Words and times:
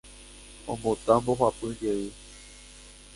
Ombota 0.71 1.13
mbohapy 1.21 1.69
jey 1.81 2.03